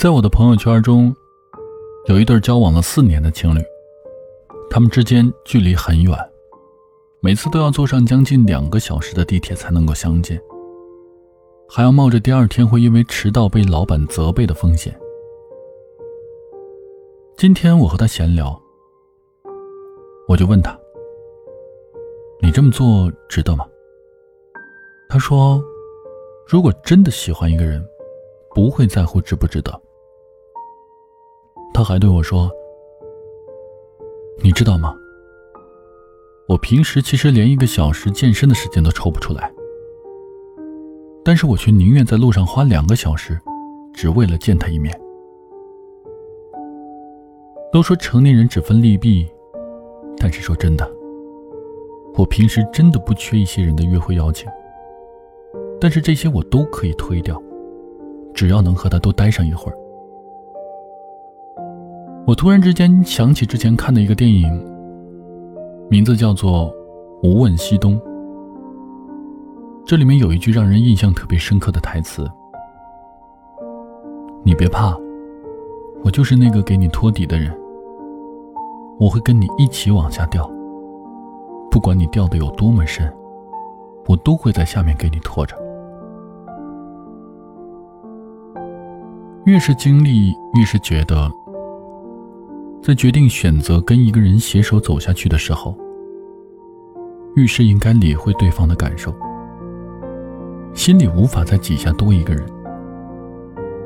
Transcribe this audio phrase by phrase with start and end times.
[0.00, 1.14] 在我的朋友圈中，
[2.06, 3.60] 有一对交往了四年的情侣，
[4.70, 6.16] 他们之间距离很远，
[7.20, 10.40] 每次都要坐上将近两个小时的地铁才能够相见，
[11.68, 14.98] 还要冒着第二天会因为迟到被老板责备的风险。
[17.36, 18.58] 今天我和他闲聊，
[20.26, 20.74] 我就问他
[22.40, 23.66] ：“你这么做值得吗？”
[25.10, 25.62] 他说
[26.48, 27.86] ：“如果真的喜欢一个人，
[28.54, 29.70] 不会在乎值不值得。”
[31.80, 32.50] 他还对我说
[34.44, 34.94] ：“你知道吗？
[36.46, 39.50] 我平时其实连一个小时健身的时间都抽不出来，
[41.24, 43.40] 但是我却宁愿在路上花两个小时，
[43.94, 44.94] 只为了见他一面。
[47.72, 49.26] 都说成年人只分利弊，
[50.18, 50.86] 但是说真的，
[52.14, 54.46] 我平时真的不缺一些人的约会邀请，
[55.80, 57.42] 但是这些我都可以推掉，
[58.34, 59.76] 只要能和他多待上一会儿。”
[62.26, 64.46] 我突然之间想起之前看的一个电影，
[65.88, 66.72] 名字叫做
[67.22, 67.98] 《无问西东》。
[69.84, 72.30] 这里面有一句让人印象特别深刻的台词
[74.44, 74.96] ：“你别怕，
[76.04, 77.52] 我就是那个给你托底的人，
[79.00, 80.48] 我会跟你一起往下掉。
[81.70, 83.12] 不管你掉的有多么深，
[84.06, 85.56] 我都会在下面给你拖着。”
[89.46, 91.28] 越是经历，越是觉得。
[92.82, 95.76] 在决定选择跟一个人携手走下去的时候，
[97.36, 99.14] 遇事应该理会对方的感受，
[100.72, 102.42] 心里无法再挤下多一个人。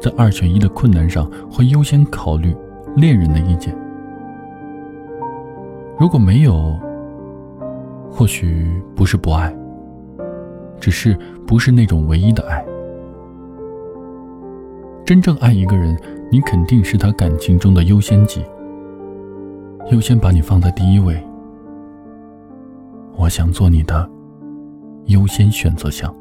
[0.00, 2.56] 在二选一的困难上，会优先考虑
[2.96, 3.76] 恋人的意见。
[5.98, 6.74] 如果没有，
[8.10, 9.54] 或许不是不爱，
[10.80, 11.16] 只是
[11.46, 12.64] 不是那种唯一的爱。
[15.04, 15.94] 真正爱一个人，
[16.32, 18.42] 你肯定是他感情中的优先级。
[19.90, 21.18] 优先把你放在第一位，
[23.16, 24.08] 我想做你的
[25.06, 26.14] 优先选择项。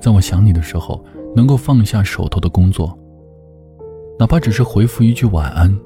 [0.00, 1.04] 在我想你的时候，
[1.36, 2.98] 能够放下手头的工作，
[4.18, 5.78] 哪怕只是回复一句晚安，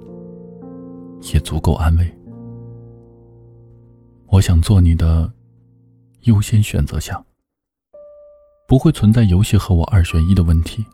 [1.34, 2.08] 也足够安慰。
[4.28, 5.28] 我想做你的
[6.22, 7.20] 优先选择项，
[8.68, 10.84] 不会存在游戏和我二选一的问题，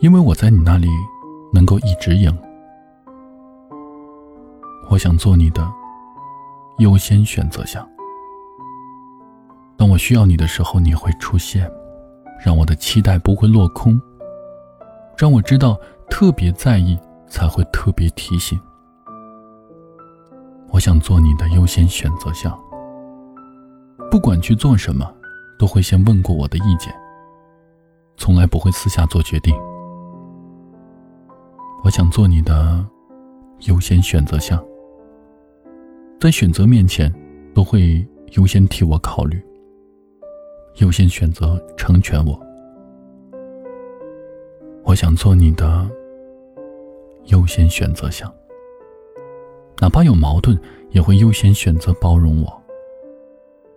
[0.00, 0.88] 因为我在你那里
[1.50, 2.30] 能够一直赢。
[4.92, 5.66] 我想做你的
[6.76, 7.88] 优先选择项。
[9.74, 11.66] 当我需要你的时候，你会出现，
[12.44, 13.98] 让我的期待不会落空。
[15.16, 15.80] 让我知道
[16.10, 18.60] 特别在意，才会特别提醒。
[20.68, 22.54] 我想做你的优先选择项。
[24.10, 25.10] 不管去做什么，
[25.58, 26.94] 都会先问过我的意见，
[28.18, 29.58] 从来不会私下做决定。
[31.82, 32.84] 我想做你的
[33.60, 34.62] 优先选择项。
[36.22, 37.12] 在选择面前，
[37.52, 39.44] 都会优先替我考虑，
[40.76, 42.40] 优先选择成全我。
[44.84, 45.84] 我想做你的
[47.24, 48.32] 优先选择项，
[49.80, 50.56] 哪怕有矛盾，
[50.92, 52.62] 也会优先选择包容我，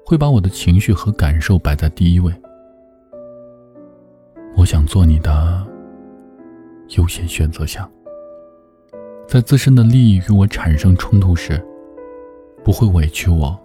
[0.06, 2.32] 会把我的情绪和感受摆在第一位。
[4.56, 5.66] 我想做你的
[6.90, 7.92] 优先选择项，
[9.28, 11.60] 在自身的利益与我产生冲突时。
[12.66, 13.56] 不会委屈我，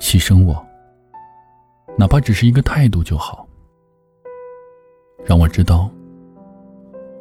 [0.00, 0.60] 牺牲我，
[1.96, 3.46] 哪怕只是一个态度就好，
[5.24, 5.88] 让我知道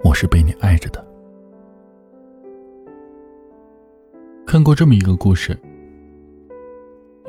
[0.03, 1.05] 我是被你爱着的。
[4.43, 5.55] 看过这么一个故事，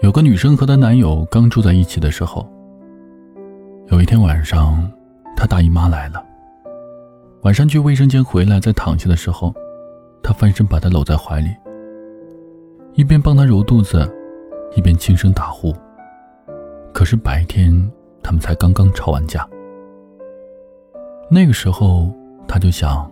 [0.01, 2.51] 有个女生和她男友刚住在一起的时候，
[3.89, 4.91] 有一天晚上，
[5.37, 6.25] 她大姨妈来了，
[7.43, 9.55] 晚上去卫生间回来，在躺下的时候，
[10.23, 11.55] 她翻身把她搂在怀里。
[12.95, 14.07] 一边帮他揉肚子，
[14.77, 15.75] 一边轻声打呼。
[16.93, 17.73] 可是白天
[18.23, 19.49] 他们才刚刚吵完架。
[21.31, 22.13] 那个时候
[22.47, 23.11] 他就想，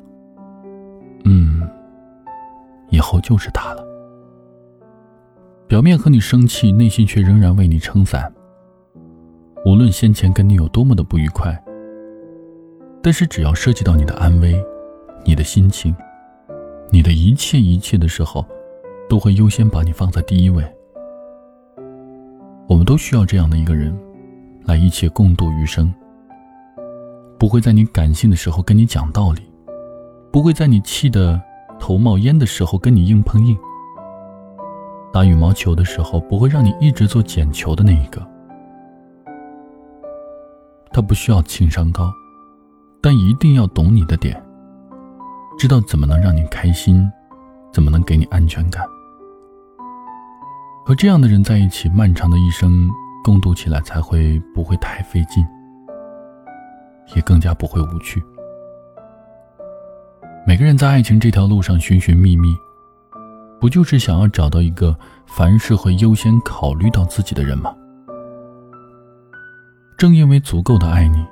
[1.24, 1.66] 嗯，
[2.90, 3.82] 以后就是他了。
[5.66, 8.30] 表面和你生气，内心却仍然为你撑伞。
[9.64, 11.58] 无论先前跟你有多么的不愉快，
[13.02, 14.62] 但是只要涉及到你的安危、
[15.24, 15.94] 你的心情、
[16.90, 18.44] 你的一切一切的时候。
[19.10, 20.64] 都会优先把你放在第一位。
[22.68, 23.92] 我们都需要这样的一个人，
[24.62, 25.92] 来一起共度余生。
[27.36, 29.42] 不会在你感性的时候跟你讲道理，
[30.30, 31.42] 不会在你气得
[31.80, 33.58] 头冒烟的时候跟你硬碰硬。
[35.12, 38.24] 打羽毛球的时候，不会让你一直做捡球的那一个。
[40.92, 42.12] 他不需要情商高，
[43.02, 44.40] 但一定要懂你的点，
[45.58, 47.10] 知道怎么能让你开心，
[47.72, 48.84] 怎么能给你安全感。
[50.84, 52.90] 和这样的人在一起，漫长的一生
[53.22, 55.46] 共度起来才会不会太费劲，
[57.14, 58.22] 也更加不会无趣。
[60.46, 62.48] 每个人在爱情这条路上寻寻觅觅，
[63.60, 67.74] 不就是想要找到一个凡事会优先考虑到自己的人吗？
[69.96, 71.24] 正因为足够的爱你。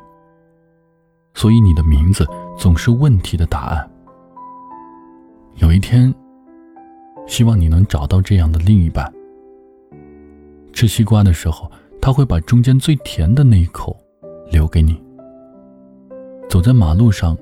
[1.35, 3.91] 所以你的名字总是问题的答案。
[5.57, 6.15] 有一天，
[7.27, 9.11] 希望你能找到这样的另一半。
[10.79, 11.69] 吃西瓜的时候，
[12.01, 13.99] 他会把中间最甜的那一口
[14.49, 14.95] 留给你；
[16.49, 17.37] 走在马路上，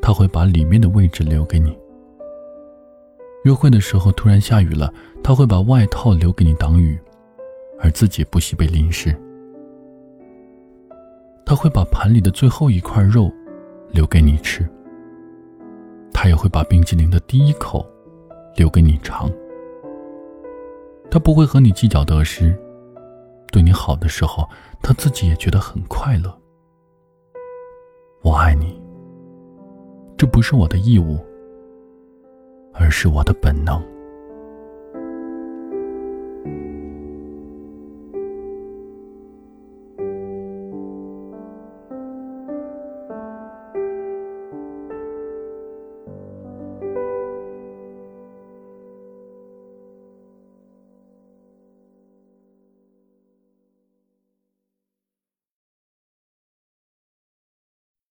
[0.00, 1.72] 他会把里面的位置留给你；
[3.42, 6.96] 约会的时候突然下雨了，他会把外套留给你挡雨，
[7.80, 9.12] 而自己不惜被淋湿。
[11.44, 13.28] 他会把盘里的最后一块肉
[13.90, 14.64] 留给你吃，
[16.12, 17.84] 他也会把冰激凌的第一口
[18.54, 19.28] 留给你尝。
[21.10, 22.56] 他不会和你计较得失，
[23.50, 24.48] 对你好的时候，
[24.80, 26.32] 他自己也觉得很快乐。
[28.22, 28.80] 我爱你，
[30.16, 31.18] 这不是我的义务，
[32.72, 33.82] 而是我的本能。